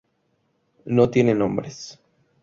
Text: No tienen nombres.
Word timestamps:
No 0.85 1.11
tienen 1.11 1.37
nombres. 1.37 1.99